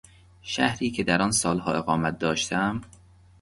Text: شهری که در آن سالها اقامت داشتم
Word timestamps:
شهری 0.41 0.91
که 0.91 1.03
در 1.03 1.21
آن 1.21 1.31
سالها 1.31 1.73
اقامت 1.73 2.19
داشتم 2.19 2.81